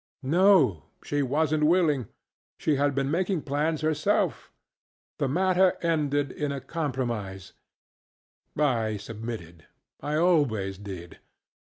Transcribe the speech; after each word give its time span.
NoŌĆöshe 0.25 1.21
wasnŌĆÖt 1.29 1.61
willing. 1.61 2.07
She 2.57 2.75
had 2.77 2.95
been 2.95 3.11
making 3.11 3.43
plans 3.43 3.81
herself. 3.81 4.51
The 5.19 5.27
matter 5.27 5.77
ended 5.83 6.31
in 6.31 6.51
a 6.51 6.59
compromise, 6.59 7.53
I 8.57 8.97
submitted. 8.97 9.67
I 10.01 10.15
always 10.15 10.79
did. 10.79 11.19